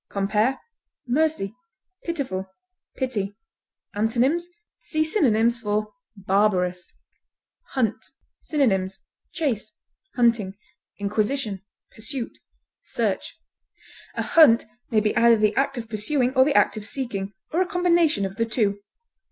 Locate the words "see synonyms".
4.81-5.59